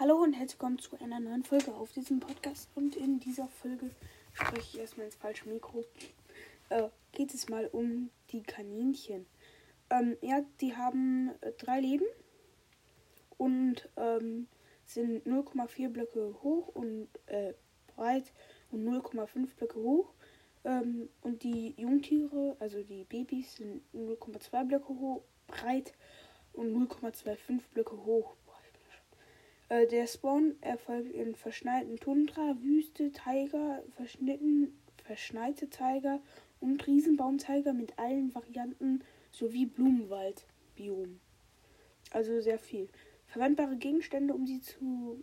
[0.00, 2.70] Hallo und herzlich willkommen zu einer neuen Folge auf diesem Podcast.
[2.76, 3.90] Und in dieser Folge
[4.32, 5.84] spreche ich erstmal ins falsche Mikro.
[6.68, 9.26] Äh, geht es mal um die Kaninchen.
[9.90, 12.04] Ähm, ja, die haben äh, drei Leben
[13.38, 14.46] und ähm,
[14.84, 17.54] sind 0,4 Blöcke hoch und äh,
[17.96, 18.32] breit
[18.70, 20.12] und 0,5 Blöcke hoch.
[20.62, 25.92] Ähm, und die Jungtiere, also die Babys, sind 0,2 Blöcke hoch, breit
[26.52, 28.36] und 0,25 Blöcke hoch.
[29.68, 36.20] Äh, der Spawn erfolgt in verschneiten Tundra, Wüste, Tiger, verschnitten, verschneite Tiger
[36.60, 41.20] und Riesenbaumtiger mit allen Varianten sowie Blumenwald-Biom.
[42.10, 42.88] Also sehr viel.
[43.26, 45.22] Verwendbare Gegenstände, um sie zu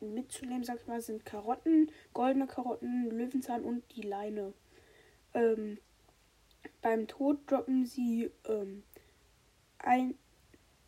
[0.00, 4.52] mitzunehmen, sag ich mal, sind Karotten, goldene Karotten, Löwenzahn und die Leine.
[5.32, 5.78] Ähm,
[6.82, 8.82] beim Tod droppen sie ähm,
[9.78, 10.14] ein,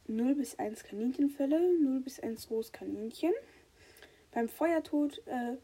[0.09, 3.33] 0 bis 1 Kaninchenfälle, 0 bis 1 rohes Kaninchen.
[4.33, 5.56] Beim Feuertod äh,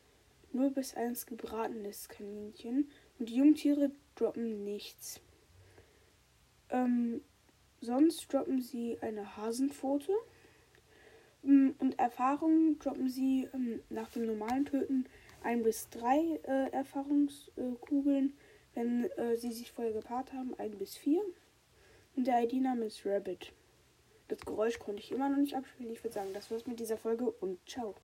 [0.53, 2.91] 0 bis 1 gebratenes Kaninchen.
[3.19, 5.21] Und die Jungtiere droppen nichts.
[6.71, 7.23] Ähm,
[7.81, 10.13] sonst droppen sie eine Hasenpfote.
[11.45, 15.07] Ähm, und Erfahrungen droppen sie ähm, nach dem normalen Töten
[15.43, 18.35] 1 bis 3 äh, Erfahrungskugeln.
[18.75, 21.21] Wenn äh, sie sich vorher gepaart haben, 1 bis 4.
[22.17, 23.53] Und der ID-Name ist Rabbit.
[24.29, 25.93] Das Geräusch konnte ich immer noch nicht abspielen.
[25.93, 27.95] Ich würde sagen, das war's mit dieser Folge und ciao.